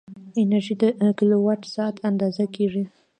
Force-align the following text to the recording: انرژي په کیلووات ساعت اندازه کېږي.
انرژي 0.41 0.75
په 0.81 0.87
کیلووات 1.19 1.61
ساعت 1.73 1.95
اندازه 2.09 2.45
کېږي. 2.55 2.83